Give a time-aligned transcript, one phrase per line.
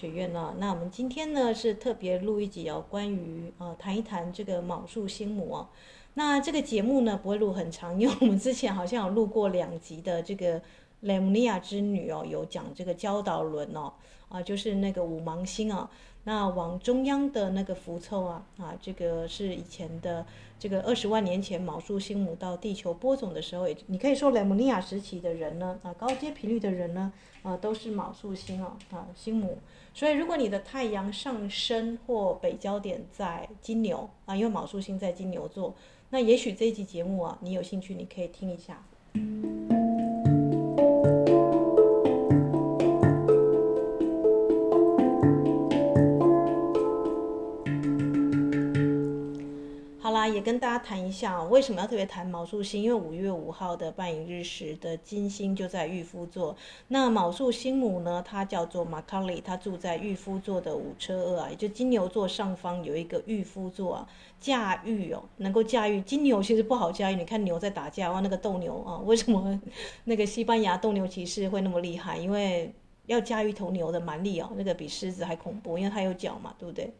[0.00, 0.54] 学院呢？
[0.56, 5.68] 那我们今天呢是特别录一集哦，关于呃谈一谈这个卯宿星母哦。
[6.14, 10.62] 那这个节目呢不会录很长，因为我们之前好像有录过两集的这个
[11.00, 13.92] 雷姆尼亚之女哦，有讲这个焦岛轮哦，
[14.30, 15.90] 啊就是那个五芒星啊。
[16.24, 20.24] 那往中央的那个符凑啊啊，这个是以前的
[20.58, 29.58] 这个二十万年前卯宿星母到地球播种的时候，也你可以说雷姆尼亚时期的人呢啊，高阶频率的人呢啊，都是卯宿星哦啊星母。
[29.92, 35.74] 所以如果你的太阳上升或北焦点在金牛啊，因为卯宿星在金牛座，
[36.10, 38.82] 那也许这一集节目啊，你有兴趣，你可以听一下。
[50.32, 52.82] 也跟大家谈一下，为什么要特别谈卯宿星？
[52.82, 56.56] 因为五月五号的半影日食的金星就在御夫座。
[56.88, 64.08] 那卯宿星母呢，它叫做马卡里，它住在御夫座的五车二啊，也就金牛座上方有一个御夫座啊。
[64.38, 67.16] 驾驭哦，能够驾驭金牛其实不好驾驭。
[67.16, 69.60] 你看牛在打架哇，那个斗牛啊，为什么
[70.04, 72.16] 那个西班牙斗牛骑士会那么厉害？
[72.16, 72.72] 因为
[73.06, 76.90] 要驾驭一头牛的蛮力哦，那个比狮子还恐怖，因为它有角嘛，对不对？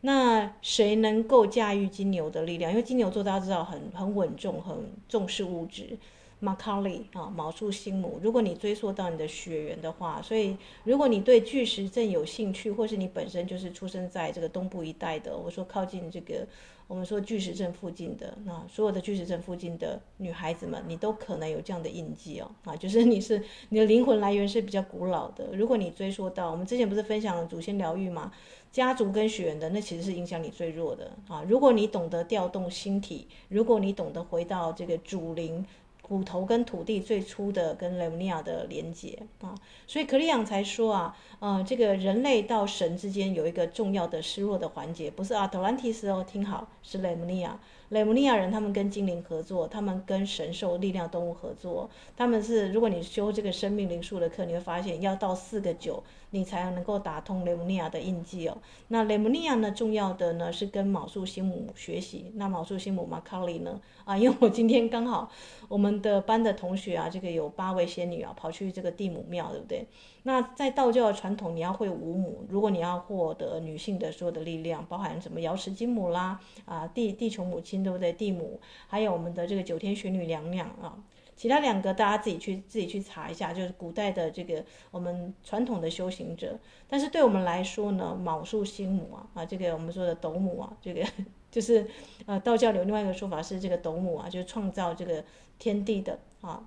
[0.00, 2.70] 那谁能够驾驭金牛的力量？
[2.70, 4.76] 因为金牛座大家知道很很稳重，很
[5.08, 5.98] 重视物质。
[6.40, 16.46] 马卡里啊，昴宿星母，如果你追溯到你的血缘的话，所以如果你对巨石阵有兴趣，或是你本身就是出生在这个东部一带的，我说靠近这个
[16.86, 25.48] 我们说巨石阵附近的，那所有的巨石阵附近的女孩子们，你都可能有这样的印记哦，啊，就是你是你的灵魂来源是比较古老的。
[25.54, 28.30] 如果你追溯到我们之前不是分享祖先疗愈吗？
[28.72, 31.44] 家族跟血缘的，那其实是影响你最弱的啊。
[31.48, 35.64] 如果你懂得调动心体，如果你懂得回到这个主灵。
[36.00, 39.54] 骨头跟土地最初的跟雷姆尼亚的连接啊，
[39.86, 47.60] 所以克里昂才说啊，呃，这个人类到神之间有一个重要的失落的环节，不是啊特兰提斯哦，听好，是雷姆尼亚。
[47.90, 58.58] 雷姆尼亚人他们跟精灵合作，他们跟神兽力量动物合作，他们是如果你修这个生命灵数的课，你会发现要到四个九，你才能够打通雷姆尼亚的印记哦。
[58.88, 62.30] 那雷姆尼亚呢，重要的呢是跟卯宿星母学习。
[62.34, 63.80] 那卯宿星母马卡里呢？
[64.04, 65.30] 啊，因为我今天刚好
[65.68, 69.86] 我们的班的同学啊，这个有八位仙女啊，跑去这个地母庙，对不对？
[70.24, 78.12] 那在道教的传统，你要会五母，如果你要获得女性的所有的力量，包含什么瑶池金母啦，啊地地球母亲，对不对？
[78.12, 80.98] 地母，还有我们的这个九天玄女娘娘啊，
[81.36, 86.58] 其他两个大家自己去自己去查一下，就是古代的这个我们传统的修行者。
[86.88, 91.04] 但是对我们来说呢，卯宿星母啊，啊这个我们说的斗母啊，这个。
[91.50, 91.86] 就是，
[92.26, 95.24] 呃，道教有另外一个说法是这个斗母啊，就是创造这个
[95.58, 96.62] 天地的啊，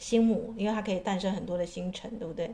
[0.00, 2.52] 星母，因为它可以诞生很多的星辰，对不对？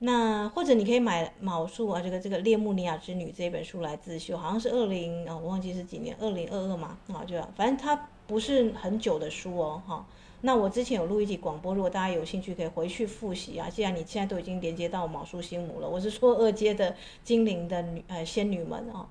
[0.00, 10.04] 那或者你可以买卯宿啊，这个这个列穆尼亚之女这本书来自修，好像是二零啊，我忘记是几年，二零二二嘛，啊，就反正它不是很久的书哦，哈。
[10.40, 13.70] 那我之前有录一集广播，如果大家有兴趣，可以回去复习啊。
[13.70, 19.06] 既然你现在都已经连接到卯宿星母了，我是说二阶的精灵的女呃仙女们啊。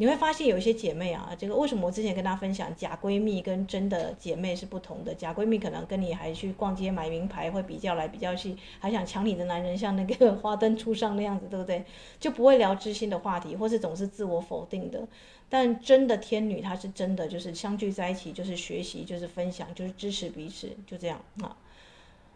[0.00, 5.14] 你会发现有一些姐妹啊，这个为什么我之前跟大家分享假闺蜜跟真的姐妹是不同的？
[5.14, 11.84] 假闺蜜可能跟你还去逛街买名牌，会比较来比较去，还想抢你的男人，像那个 花灯初上那样子，对不对？
[12.18, 15.06] 就不会聊知心的话题，或是总是自我否定的。
[15.50, 21.54] 但真的天女，她是真的就是相聚在一起，就是学习，就是分享，就是支持彼此，就这样啊。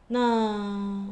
[0.09, 1.09] 那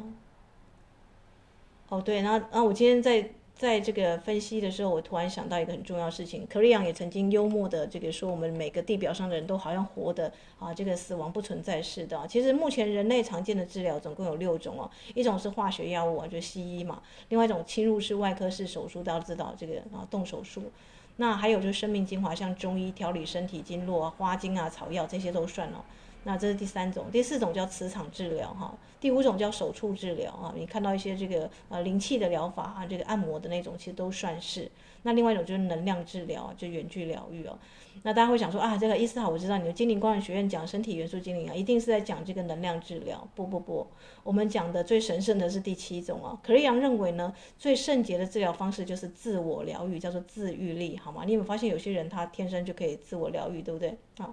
[1.89, 3.31] 哦对，那那我今天在。
[3.55, 6.45] 在这个分析的时候，我突然想到一个很重要的事情。
[6.49, 12.27] 克里昂也曾经幽默的这个说，我们每个地表上的人都好像活的啊，这个死亡不存在似的。
[12.27, 20.73] 其实目前人类常见的治疗总共有六种哦，一种是化学药物啊，就西医嘛；另外一种侵入式外科式手术，大家知道这个啊，动手术。
[21.17, 25.85] 那还有就是生命精华，像中医调理身体经络啊、花精啊、草药这些都算哦。
[26.25, 30.55] 那这是第三种，第四种叫磁场治疗哈，第五种叫手触治疗啊。
[30.57, 34.71] 你看到一些这个呃灵气的疗法啊，这个按摩的那种，其实都算是。
[35.05, 37.59] 那另外一种就是能量治疗，就远距疗愈哦。
[38.05, 43.27] 那大家会想说啊，这个伊斯塔，我知道你的精灵光人学院讲身体元素精灵啊，一定是在讲这个能量治疗。
[43.35, 43.85] 不不不，
[44.23, 46.39] 我们讲的最神圣的是第七种啊。
[46.41, 51.25] 可瑞阳认为呢，最圣洁的治疗方式就是自我疗愈，叫做自愈力，好吗？
[51.27, 54.33] 你有没有发现有些人他天生就可以自我疗愈，对不对啊？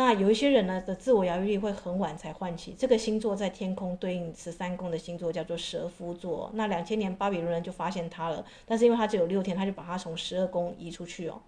[0.00, 6.50] 那有一些人呢的自我疗愈力会很晚才唤起，这个星座在天空对应十三宫的星座叫做蛇夫座。
[6.54, 11.38] 那两千年巴比伦人就发现它了，但是因为它只有六天，他就把它从十二宫移出去哦。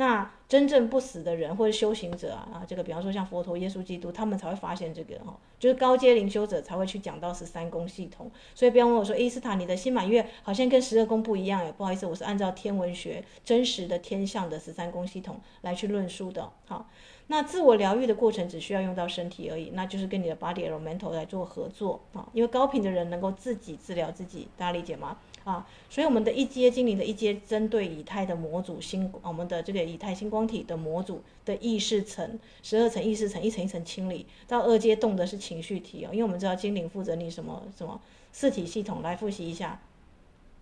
[0.00, 8.30] 那真正不死的人或者修行者啊啊，这个比方说像佛陀、耶稣基督，他们才会发现这个哈，就是高阶灵修者才会去讲到十三宫系统。
[8.54, 16.50] 所以不要问我说，伊斯塔，你的新满月好像跟十二宫不一样耶，不好意思，我是按照天文学真实的天象的十三宫系统来去论述的。
[16.66, 16.88] 好。
[17.32, 25.16] 那自我疗愈的过程只需要用到身体而已，那就是跟你的 body elemental 来做合作啊，因为高频的人能够自己治疗自己，大家理解吗？
[25.44, 38.00] 啊，所以我们的一阶精灵的一阶针对以太的模组星，我们的这个以太星光体的模组的意识层，十二层意识层一层一层清理，到二阶动的是情绪体哦，因为我们知道精灵负责你什么什么
[38.32, 39.80] 四体系统，来复习一下。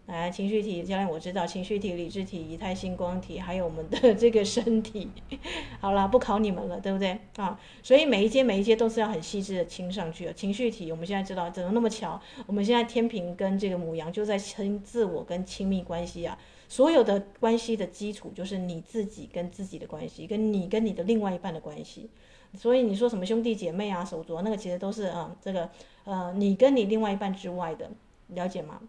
[0.09, 5.07] 来，情绪体，将来我知道情绪体、理智体、仪态星光体，还有我们的这个身体。
[5.81, 7.61] 好了，不考你们了，对不对啊？
[7.83, 10.33] 所以每一阶每一阶都是要很细致的清上去的。
[10.33, 12.19] 情绪体，我们现在知道怎么那么巧？
[12.47, 16.39] 我们现在天平跟这个母羊就在亲自我跟亲密关系啊。
[16.69, 22.09] 所有的关系的基础就是你自己跟自己的关系，跟你跟你的另外一半的关系。
[22.57, 25.69] 所以你说什么兄弟姐妹啊、手足那个，其实都是啊，这个
[26.05, 27.91] 呃，你跟你另外一半之外的，
[28.29, 28.81] 了解吗？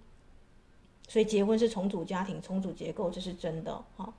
[1.09, 4.13] 所以结婚是重组家庭、重组结构，这是真的哈。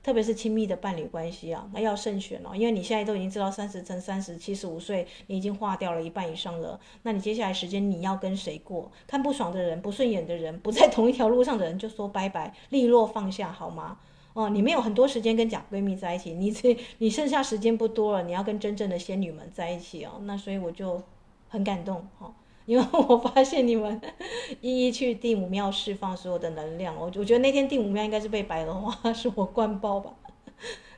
[0.00, 6.80] 特别是亲密的伴侣关系啊，那要慎选哦，因为你现在都已经知道三十乘三十七十五岁，你已经化掉了一半以上了。
[7.02, 8.90] 那你接下来时间你要跟谁过？
[9.06, 13.98] 看不爽的人、不顺眼的人、不在同一条路上的人，就说拜拜，利落放下好吗？
[14.32, 20.20] 哦，你没有很多时间跟假闺蜜在一起，你这你剩下时间不多了，你要跟真正的仙女们在一起哦。
[20.22, 21.02] 那所以我就
[21.48, 22.32] 很感动哈。
[22.68, 23.98] 因为我发现你们
[24.60, 30.12] 一一去第五庙释放所有的能量，我我觉得那天第五庙应该是被百合花 是我灌爆吧。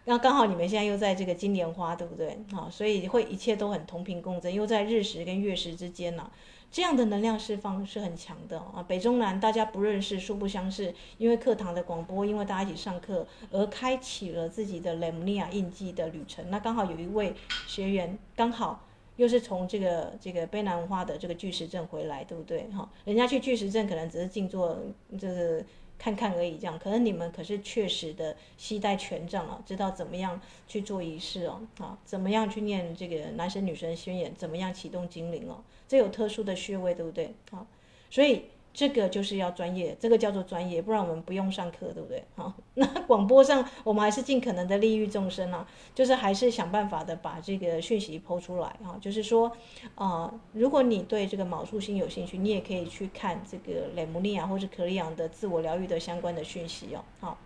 [0.06, 2.36] 那刚好你们现在又在这个金莲花，对不对？
[2.52, 6.28] 啊，所以会一切都很同频共振，又在日食跟月食之间呢，
[6.72, 8.84] 这样的能量释放是很强的啊。
[8.88, 16.50] 北中南大家不认识，素不相识，因为课堂的广播，因为大家一起上课而开启了自己的雷姆尼亚印记的旅程。
[16.50, 17.32] 那刚好有一位
[17.68, 18.80] 学员刚好。
[19.20, 22.66] 又是从这个这个卑南花的这个巨石阵回来，对不对？
[22.72, 24.78] 哈，人家去巨石阵可能只是静坐，
[25.18, 25.62] 就是
[25.98, 26.78] 看看而已，这样。
[26.78, 37.34] 可能你们可是确实的携带权杖啊，知道怎么样去做仪式哦，啊，怎么样去念这个男神女神宣言，怎么样启动精灵哦，这有特殊的穴位，对不对？
[37.50, 37.66] 好，
[38.10, 38.44] 所以。
[38.72, 42.24] 这个就是要专业，这个叫做专业，不然我们不用上课，对不对？
[42.36, 49.48] 好，那广播上我们还是尽可能的利益众生啊，就是还是想办法的把这个讯息抛出来啊，就是说，
[49.96, 57.04] 啊、呃，如果你对这个卯宿星有兴趣，你也可以去看这个雷姆利亚或者可利昂的自我疗愈的相关的讯息哦。
[57.20, 57.38] 好，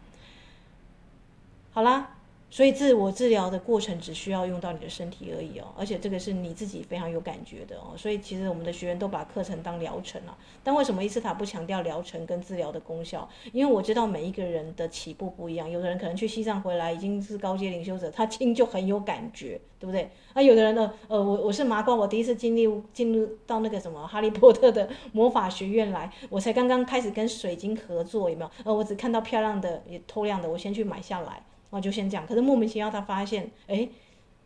[1.73, 2.17] 好啦。
[2.55, 7.97] 所以自我治疗的过程只需要用到你的身体而已哦，而且这个是你自己非常有感觉的哦。
[7.97, 10.39] 所以其实我们的学员都把课程当疗程啊。
[10.62, 13.29] 但为什么伊斯塔不强调疗程跟治疗的功效？
[13.53, 20.09] 因为我知道每一个人的起步不一样，有的人可能去西藏回来已经是高阶领袖者，他听就很有感觉，对不对？
[20.33, 28.51] 啊，有的人呢，呃，我我是麻瓜，我第一次经历进入到那个什么哈利波特的魔法学院来，我才刚刚开始跟水晶合作，有没有？
[28.63, 31.43] 呃，我只看到漂亮的也透亮的，我先去买下来。
[31.74, 33.90] 我就先这样，可是莫名其妙，他发现，诶，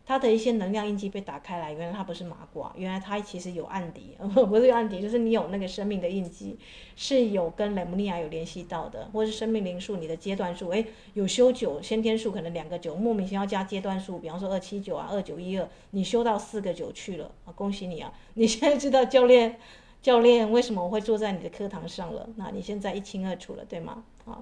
[0.06, 4.16] 他的一些能量印记被打开来，原来他不是麻瓜，原来他其实有案底，
[4.48, 6.58] 不是有案底，就是你有那个生命的印记，
[6.96, 19.58] 是有跟雷姆尼亚有联系到的，或是生命灵数，你的阶段数，诶，有修九先天数，可能两个九，莫名其妙加阶段数，比方说二七九啊，二九一二，你修到四个九去了，啊，恭喜你啊， 你现在知道教练，
[20.00, 24.02] 教练为什么我会坐在你的课堂上了，那你现在一清二楚了，对吗？
[24.24, 24.40] 啊。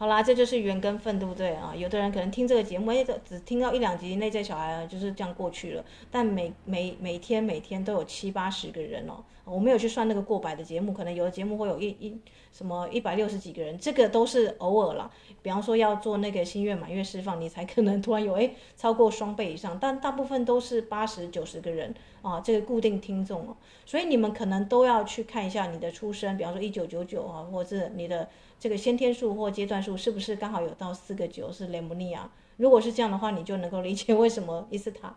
[0.00, 1.74] 好啦，这就是缘跟分，对不对啊？
[1.76, 5.84] 有的人可能听这个节目，哎，只听到一两集，内在小孩就是这样过去了。
[6.08, 12.16] 但每每每天每天都有七八十个人哦，我没有去算那个过百的节目，可能有的节目会有一一
[12.52, 15.10] 什么一百六十几个人，这个都是偶尔啦。
[15.42, 23.56] 比方说要做那个心愿满月释放，你才可能突然有哎超过双倍以上，但大部分都是八十九十个人啊，这个固定听众哦。
[23.84, 28.28] 所以你们可能都要去看一下你的出生，比方说一九九九啊，或者是你的。
[28.58, 31.52] 这个先天数或阶段数是不是刚好有到四个九？
[31.52, 35.16] 是雷姆尼亚如果是这样的话，你就能够理解为什么伊斯塔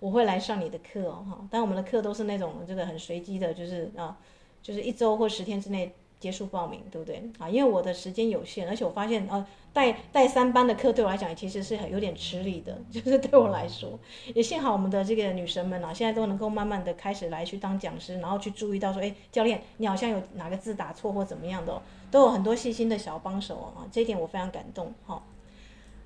[0.00, 1.46] 我会来上你的课哦哈。
[1.50, 4.18] 但我们的课都是那种这个很随机的，就是啊，
[4.62, 5.94] 就是一周或十天之内。
[6.24, 7.50] 结束报名，对不对啊？
[7.50, 12.80] 因为我的时间有限，而且我发现，呃，带带三班的课对我来讲，其实是很有点吃力的。
[12.90, 13.98] 就是对我来说，
[14.34, 24.94] 也幸好我们的这个女神们啊，现在都能够慢慢的开始来去当讲师，然后去注意到说，哎，教练，你好像有哪个字打错或怎么样的哦，都有很多细心的小帮手啊，这一点我非常感动。
[25.04, 25.26] 好，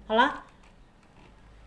[0.08, 0.46] 好啦，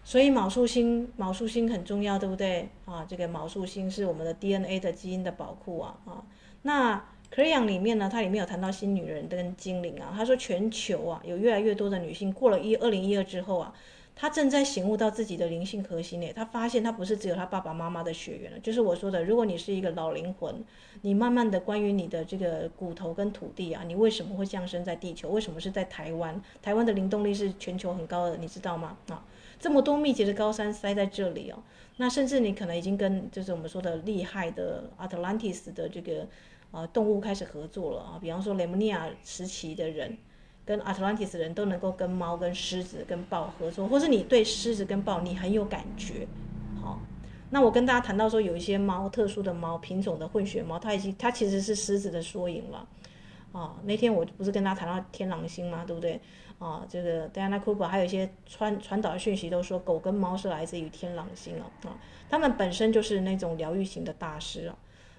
[0.03, 3.05] 所以卯宿星，卯宿星很重要，对不对啊？
[3.08, 6.24] 这个卯宿星是我们的 DNA 的基因的宝库啊啊，
[6.63, 7.01] 那。
[7.34, 10.14] 克里昂里面呢，它里面有谈到新女人跟精灵啊。
[10.14, 13.74] 他说全球啊有越来越多的女性过了一二零一二之后啊，
[14.14, 20.62] 她正在醒悟到自己的灵性核心诶，她发现她不是只有她爸爸妈妈的血缘了，就是我说的，如果你是一个老灵魂，
[21.04, 25.30] 你慢慢的关于你的这个骨头跟土地啊，你为什么会降生在地球？
[25.30, 26.42] 为什么是在台湾？
[26.62, 28.98] 台湾的灵动力是全球很高的，你知道吗？
[29.08, 29.24] 啊，
[29.58, 31.64] 这么多密集的高山塞在这里哦，
[31.96, 36.28] 那甚至你可能已经跟就是我们说的厉害的 Atlantis 的这个。
[36.72, 40.18] 啊，动物开始合作了啊，比方说雷姆尼亚时期的人，
[40.66, 46.25] 跟阿特兰蒂斯人都能够跟猫、跟狮子、跟豹合作，或是你对狮子跟豹你很有感觉，
[46.82, 47.00] 好，
[47.50, 52.88] 那我跟大家谈到说，有一些猫，特殊的猫品种的混血猫，它已经它其实是狮子的缩影了，
[53.51, 55.84] 啊，那天我不是跟大家谈到天狼星吗？
[55.86, 56.22] 对不对？
[56.58, 61.98] 啊，这个 Diana Cooper 还有一些传传导的讯息都说，狗跟猫是来自于天狼星啊，啊，
[62.30, 64.78] 他们本身就是那种疗愈型的大师啊。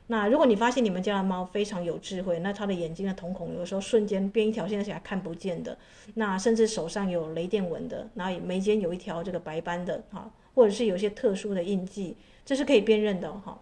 [0.08, 5.78] 那如果你发现你们家的猫非常有智慧，那它的眼睛的瞳孔有时候瞬间变一条线，而且还看不见的，
[6.14, 13.58] 那甚至手上有雷电纹的，然后眉间有一条这个白斑的，哈，或者是有一些特殊的印记，这是可以辨认的，哈。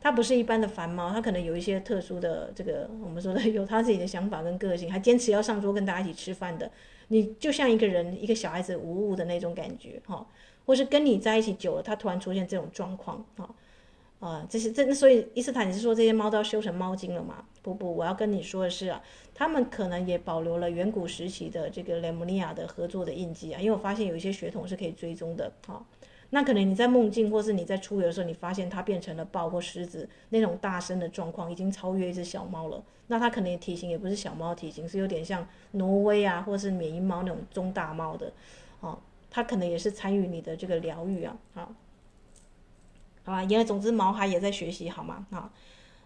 [0.00, 6.70] 它不是一般的凡猫，它可能有一些特殊的这个我们说的有它自己的想法跟个性，还坚持要上桌跟大家一起吃饭的，
[7.08, 10.26] 你就像一个人一个小孩子无误的那种感觉，哈，
[10.66, 13.48] 或是跟你在一起久了，它突然出现这种状况，哈。
[14.24, 17.44] 啊，这些这所以伊斯坦，你是说这些猫都要修成猫精了吗？
[17.60, 19.02] 不不，我要跟你说的是啊，
[19.34, 25.52] 他们可能也保留了远古时期的这个雷姆尼亚的合作的印记啊，因为我发现有一些血统是可以追踪的。
[25.66, 25.84] 啊，
[26.30, 32.82] 那可能你在梦境或是你在出游的时候，你发现它变成了豹或狮子那种大声的状况，已经超越一只小猫了。
[33.08, 38.32] 那它可能体型也不是小猫体型，是有点像挪威啊，或是缅因猫那种中大猫的。
[38.80, 38.98] 啊，
[39.30, 41.68] 它可能也是参与你的这个疗愈啊，啊。
[43.24, 45.26] 好吧，因为总之毛孩也在学习，好吗？
[45.30, 45.50] 啊，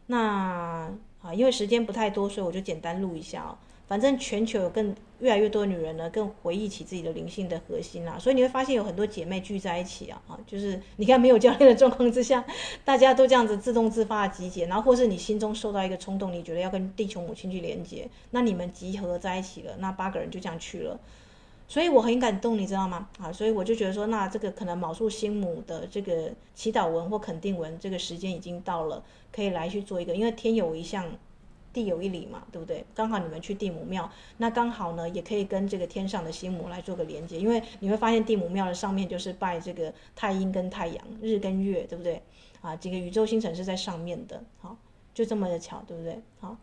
[0.06, 3.58] 那啊，因为时间不太多，所以我就简单录一下哦。
[3.88, 8.18] 反正全球有更越来越多的女人呢，更回忆起自己的灵性的核心啦。
[8.18, 12.44] 所以你会发现有很多姐妹聚在一起啊，啊，就是你看没有教练的状况之下，
[12.84, 21.00] 大家都这样子自动自发的集结，然后或是你心中受到一个冲动，你觉得要跟地球母亲去连接，那你们集合在一起了，那八个人就这样去了。
[21.70, 23.06] 所以我很感动，你知道吗？
[23.20, 31.04] 啊，所以我就觉得说，那这个可能卯宿星母的这个祈祷文或肯定文，这个时间已经到了，可以来去做一个，因为天有一象，
[31.70, 32.82] 地有一理嘛，对不对？
[32.94, 42.22] 刚好你们去地母庙，那刚好呢，也可以跟这个天上的星母来做个连接，因为你会发现地母庙的上面就是拜这个太阴跟太阳，日跟月，对不对？
[42.62, 44.74] 啊，这个宇宙星辰是在上面的，好，
[45.12, 46.18] 就这么的巧，对不对？
[46.40, 46.56] 好。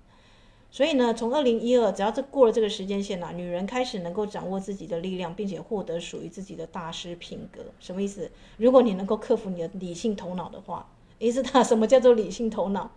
[0.75, 7.61] 所以呢，从二零一二，只要这过了这个时间线了、女人开始能够掌握自己的力量，并且获得属于自己的大师品格。
[7.79, 8.29] 什么意思？
[8.57, 10.85] 如果你能够克服你的理性头脑的话，
[11.17, 12.91] 意思它什么叫做理性头脑？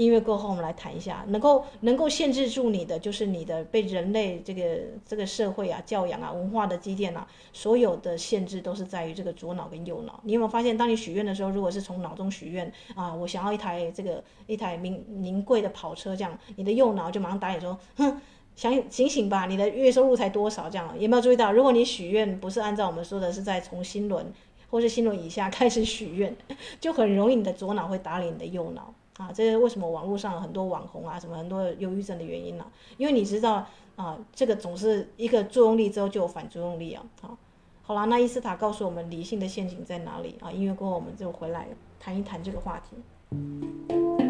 [0.00, 10.18] 音乐过后，我们来谈一下，能够能够限制住你的，就是你的被人类这个这个社会啊、教养啊、文化的积淀啊，所有的限制都是在于这个左脑跟右脑。
[10.24, 18.18] 你有没有发现，当你许愿的时候，如果是从脑中许愿啊，我想要一台这个一台名名贵的跑车，这样，你的右脑就马上打你说，哼，
[18.56, 20.70] 想醒醒吧，你的月收入才多少？
[20.70, 21.52] 这样，有没有注意到？
[21.52, 24.32] 如果你许愿不是按照我们说的是在从心轮
[24.70, 26.34] 或是心轮以下开始许愿，
[26.80, 28.94] 就很容易你的左脑会打脸你的右脑。
[29.20, 32.72] 啊，这是为什么网络上很多网红啊，什么很多忧郁症的原因呢、啊？
[32.96, 37.04] 因为你知道啊，这个总是一个作用力之后就有反作用力啊。
[37.20, 37.36] 好，
[37.82, 40.50] 好啦，那伊斯塔告诉我们理性的陷阱在哪里啊？
[40.50, 44.29] 音乐过后我们就回来谈一谈这个话题。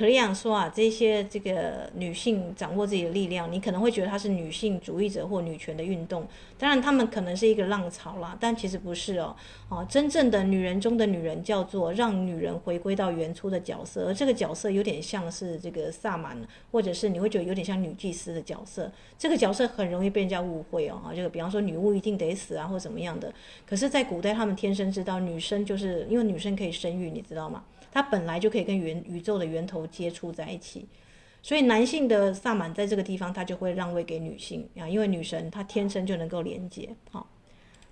[0.00, 6.26] 可丽昂说啊，这些这个女性掌握自己的力量，你可能会觉得她是女性主义者或女权的运动。
[6.56, 9.36] 当然，她们可能是一个浪潮啦，但其实不是哦。
[9.68, 16.34] 哦，真正的女人中的女人叫做让女人回归到原初的角色，而这个角色有点像是这个萨满，
[16.72, 18.90] 或者是你会觉得有点像女祭司的角色。
[19.18, 23.30] 这个角色很容易被人家误会哦，这个比方说女巫一定得死啊，或怎么样的。
[23.66, 27.62] 可是，在古代，她们天生知道女生就是因为女生可以生育，你知道吗？
[27.92, 30.86] 它本来就可以跟源宇宙的源头接触在一起，
[31.42, 36.88] 所以男性的萨满在这个地方，他就会让位给女性啊，因为女神她天生就能够连接。
[37.10, 37.28] 好，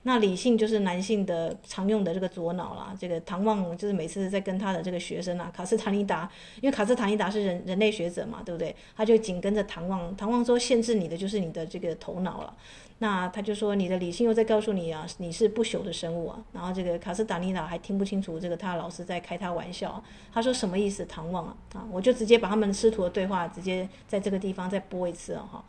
[0.08, 2.96] 那理性就是男性的常用的这个左脑啦。
[2.98, 6.26] 这个唐望就是每次在跟他的这个学生啊，卡斯塔尼达，
[6.62, 8.74] 因为卡斯塔尼达是人人类学者嘛，对不对？
[8.96, 12.56] 他就紧跟着唐望，唐望说限制你的就是你的这个头脑了。
[13.00, 16.42] 那他就说，你的理性又在告诉你啊，你是不朽的生物啊。
[16.52, 21.04] 然后这个卡斯达尼达还听不清楚这个他老师在开他玩笑，他说什么意思？
[21.04, 21.86] 唐望啊啊！
[21.92, 25.64] 我就直接把他们师徒的对话直接在这个地方再播一次啊哈。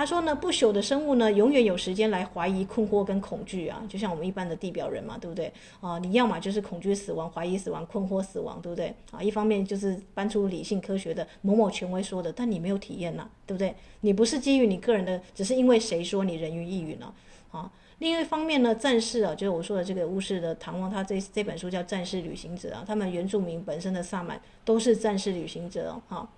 [0.00, 5.52] 他说呢，不朽的生物呢，永远有时间来怀疑、困惑跟恐惧啊，就像我们一般的地表人嘛，对不对
[5.82, 5.98] 啊？
[5.98, 9.22] 你要么就是恐惧死亡、怀疑死亡、困惑死亡，对不对啊？
[9.22, 13.74] 一方面就是搬出理性科学的某某权威说的，但你没有体验呐，对不对？
[14.00, 17.14] 你不是基于你个人的，只是因为谁说你人云亦云了
[17.50, 17.70] 啊？
[17.98, 26.28] 另一方面呢，战士啊，就是我说的这个巫师的唐望，他这这本书叫《战士旅行者》啊，他们原住民本身的萨满都是战士旅行者哦，哈。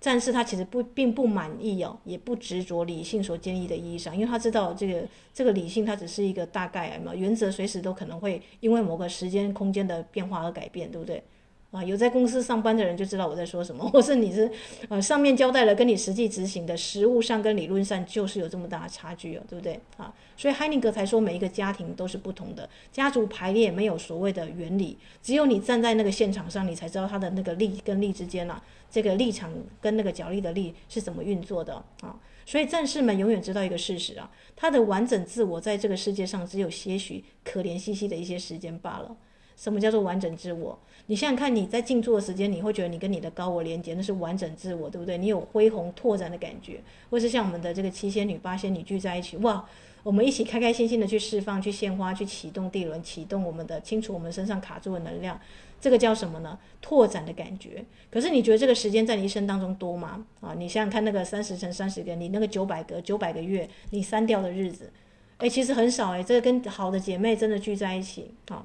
[0.00, 11.22] 战士他其实不并不满意哦，也不执着理性所建议的意义上，因为他知道这个这个理性它只是一个大概嘛，原则随时都可能会因为某个时间空间的变化而改变，对不对？
[11.70, 14.50] 啊，有在公司上班的人就知道我在说什么， 或是你是
[14.88, 19.78] 呃上面交代了，跟你实际执行的实务上跟理论上就是有这么大的差距哦，对不对？
[19.96, 28.60] 啊，所以海宁格才说每一个家庭都是不同的，家族排列没有所谓的原理，只有你站在那个现场上，你才知道他的那个力跟力之间啊，
[28.90, 32.18] 这个立场跟那个角力的力是怎么运作的啊。
[32.44, 39.16] 所以战士们永远知道一个事实啊，他的完整自我在这个世界上只有些许可怜兮兮的一些时间罢了。
[39.60, 40.78] 什么叫做完整自我？
[41.04, 45.18] 你想想看，你在静坐的时间，你会觉得你跟你的高我连接，那是完整自我，对不对？
[45.18, 49.62] 你有恢宏拓展的感觉，或是像我们的这个七仙女、八仙女聚在一起，哇，
[50.02, 55.38] 我们一起开开心心的去释放、去献花、去启动地轮、启动我们的清除我们身上卡住的能量，
[55.78, 56.58] 这个叫什么呢？
[56.80, 57.84] 拓展的感觉。
[58.10, 60.24] 可是你觉得这个时间在你一生当中多吗？
[60.40, 64.90] 啊，你想想看，那个三十乘三十个，你那个九百个九百个月，你删掉的日子，
[65.36, 68.64] 哎，其实很少哎，这个跟好的姐妹真的聚在一起啊。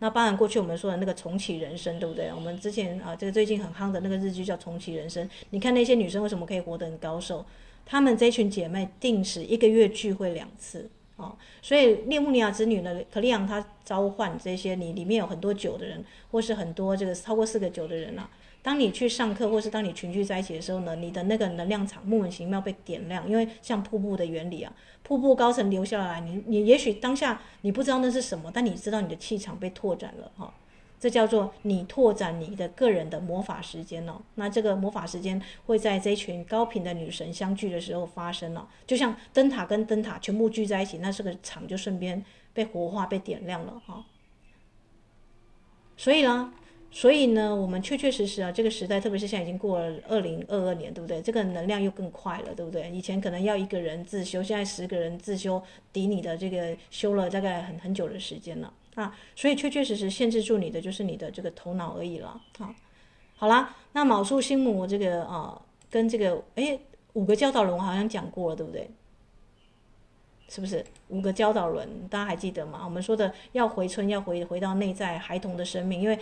[0.00, 2.30] 那当然，过去我们说的那个重启人生，对不对？
[2.32, 5.26] 我们之前啊，这个最近很夯的那个日剧叫《重启人生》。
[5.50, 7.44] 你看那些女生为什么可以活得很高寿？
[7.84, 11.36] 她们这群姐妹定时一个月聚会两次啊。
[11.60, 18.30] 所以列穆尼亚之女呢，可丽昂她召唤这些你里面有很多酒的人，或是很多这个超过四个酒的人啊。
[18.68, 24.70] 当你去上课，或是当你群聚在一起的时候呢，你的那个能量场莫名其妙被点亮，因为像瀑布的原理啊，
[25.02, 30.52] 瀑布高层流下来，你你也许当下你不知道那是什么，但你知道你的气场被拓展了哈，
[31.00, 34.20] 这叫做你拓展你的个人的魔法时间哦。
[34.34, 44.04] 那这个魔法时间会在这群高频的女神相聚的时候发生了，就像灯塔跟灯塔全部聚在一起，那这个场就顺便被活化、被点亮了哈。
[45.96, 46.52] 所以呢。
[46.90, 51.20] 所以呢，我们确确实实啊，这个时代，特别是现在已经过了二零二二年，对不对？
[51.20, 52.90] 这个能量又更快了，对不对？
[52.90, 59.14] 以前可能要一个人自修，现在十个人自修抵你的这个修了大概很很久的时间了啊。
[59.36, 62.74] 所以确确实实限制住你的就是你的这个头脑而已了啊。
[63.36, 66.80] 好啦，那卯宿星母这个啊，跟这个诶
[67.12, 68.90] 五个教导龙好像讲过了，对不对？
[70.48, 71.86] 是不是五个教导轮？
[72.08, 72.80] 大家还记得吗？
[72.82, 76.18] 我们说的要回春，要回回到内在孩童的生命，因为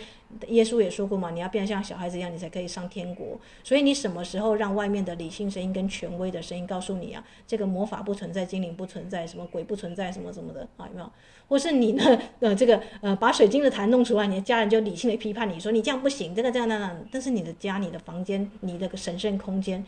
[0.49, 3.39] 耶稣也说过嘛，你要变得像小孩子一样，你才可以上天国。
[3.63, 10.85] 所以你什么时候让外面的理性声音跟权威的声音告诉你啊，这个魔法不存在，精灵不存在，什么鬼不存在，什么什么的啊？
[10.89, 11.09] 有没有？
[11.47, 12.03] 或是你呢？
[12.41, 17.05] 呃，这个呃，把水晶的坛弄出来，你的家人就理性的批判你说你这样不行，这个这样那样。
[17.09, 19.85] 但是你的家、你的房间、你的神圣空间。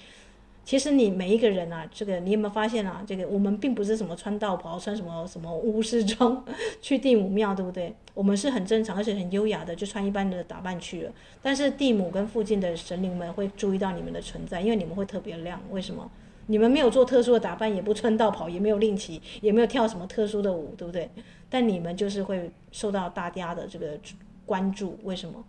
[0.70, 3.04] 其实你每一个人啊，这个你有没有发现啊？
[3.08, 6.46] 这个我们并不是什么穿道袍、穿什么什么巫师装
[6.80, 7.92] 去地母庙，对不对？
[8.14, 11.12] 我们是很正常而且很优雅的，就穿一般的打扮去了。
[11.42, 15.60] 但是地母跟附近的神灵们会注意到你们的存在，因为你们会特别亮。
[15.72, 16.08] 为什么？
[16.46, 21.10] 你们没有做特殊的打扮，也不穿道袍，也没有令旗，也没有跳什么特殊的舞，对不对？
[21.50, 23.98] 但你们就是会受到大家的这个
[24.46, 25.00] 关注。
[25.02, 25.44] 为什么？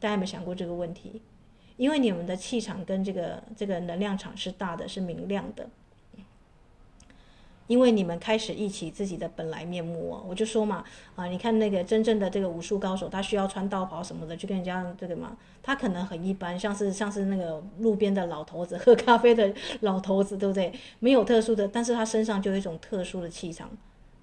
[0.00, 1.20] 大家有没有想过这个问题？
[1.78, 5.66] 因为你们的气场跟这个这个能量场是大的，是明亮的。
[7.68, 10.24] 因为你们开始忆起自己的本来面目哦。
[10.26, 10.82] 我就说嘛，
[11.14, 20.72] 啊，你看那个真正的这个武术高手，他需要穿道袍什么的就跟人家这个嘛，他可能很一般，像是像是那个路边的老头子，喝咖啡的老头子，对不对？
[20.98, 23.70] 没有特殊的，但是他身上就有一种特殊的气场。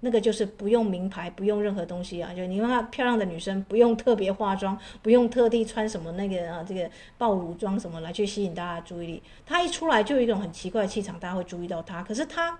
[0.00, 9.22] 那个就是不用名牌，不用任何东西啊，就你看漂亮的女生，不用特别化妆，不用特地穿什么那个啊这个爆乳装什么来去吸引大家注意力。
[9.46, 12.02] 她一出来就有一种很奇怪的气场，大家会注意到她。
[12.02, 12.58] 可是她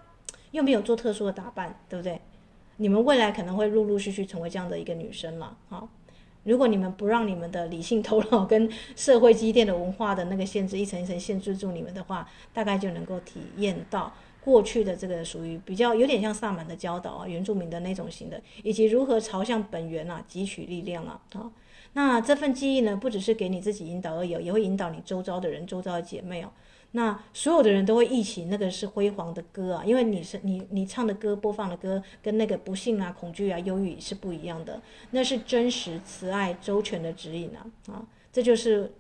[0.53, 2.21] 又没有做特殊的打扮，对不对？
[2.79, 5.57] 你们未来可能会陆陆续续成为这样的一个女生了。
[5.69, 5.89] 好，
[6.45, 14.13] 如果你们不让你们的理性头脑跟社会积淀的文化的那个限制一层一层限制住你们的话，大概就能够体验到。
[14.47, 21.51] 过去的这个属于比较有点像萨满的教导啊，原住民的那种型的，以及如何朝向本源啊汲取力量啊，啊，
[21.95, 26.53] 那这份记忆呢，不只是给你自己引导而已，也会引导你周遭的人、周遭的姐妹哦。
[26.93, 34.81] 那所有的人都会忆起那个是辉煌的歌啊，因为你是你你唱的歌、播放的歌，跟那个不幸啊、恐惧啊、忧郁是不一样的，
[35.11, 38.93] 那是真实、慈爱、周全的指引啊啊，这就是。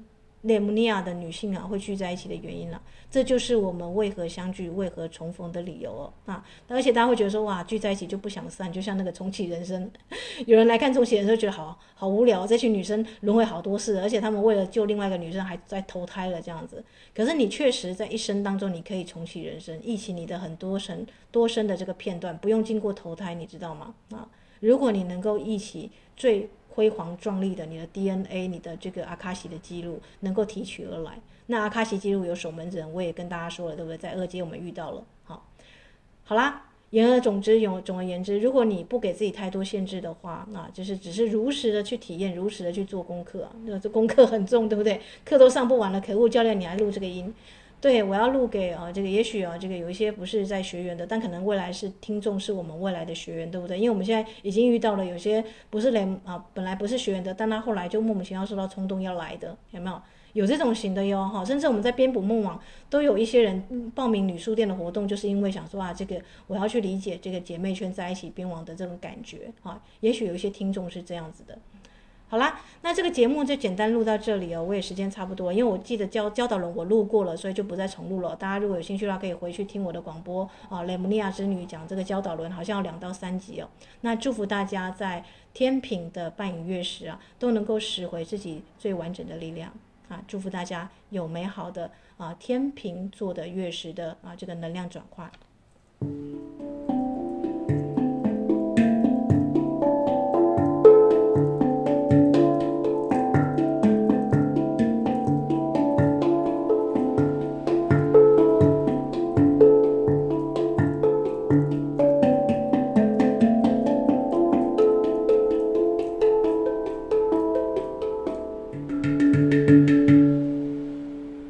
[0.46, 2.80] 雷姆尼亚的女性啊，会聚在一起的原因了，
[3.10, 6.44] 这就是我们为何相聚、为何重逢的理由哦啊！
[6.68, 9.90] 而且大家会觉得说，哇，聚在一起就不想散，就像那个重启人生，
[10.46, 16.84] 有人来看重启人生，觉得好好无聊，这群女生轮回好多次，而且他们为了救另外一个女生，还在投胎了这样子。
[17.14, 23.94] 可是你确实在一生当中，你可以重启人生，忆起你的很多生多生的这个片段，不用经过投胎，你知道吗？
[24.10, 24.28] 啊，
[24.60, 26.48] 如果你能够忆起最。
[26.76, 31.18] 辉煌壮丽的你的 DNA，你的这个阿卡西的记录能够提取而来。
[31.46, 33.96] 那阿卡西记录有守门人，我也跟大家说了，对不对？
[33.96, 35.02] 在二阶我们遇到了。
[35.24, 35.48] 好，
[36.22, 43.52] 好啦，言而总之，总总而言之，如果你不给自己太多限制的话，那就是只是如实的去体验，如实的去做功课啊。
[43.64, 45.00] 那这功课很重，对不对？
[45.24, 47.32] 课都上不完了，可恶，教练你还录这个音。
[47.86, 53.78] 对，我要录给啊，这个也许啊，这个有一些不是在学员的，但可能未来是听众，是我们未来的学员，对不对？
[53.78, 60.02] 因为我们现在已经遇到了有些不是连啊，本来不是学员的，但他后来就莫名其妙受到冲动要来的，有没有？
[60.32, 71.56] 有这种型的哟，哈，甚至我们在编补梦网都有一些人报名女书店的活动，就是因为想说啊，这个我要去理解这个姐妹圈在一起编网的这种感觉，哈，也许有一些听众是这样子的。
[72.28, 74.60] 好啦，那这个节目就简单录到这里哦。
[74.60, 78.34] 我也时间差不多，因为我记得教教导人我录过了，所以就不再重录了。
[78.34, 80.82] 大家如果有兴趣的话，可以回去听我的广播啊。
[80.82, 83.68] 雷姆尼亚之女讲这个教导轮，好像有两到三集哦。
[84.00, 89.72] 那祝福大家在天秤的半影月食啊，都能够拾回自己最完整的力量
[90.08, 90.20] 啊。
[90.26, 95.30] 祝福大家有美好的啊天秤座的月食的啊这个能量转换。